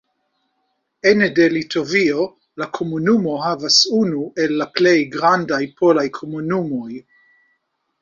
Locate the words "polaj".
5.83-6.11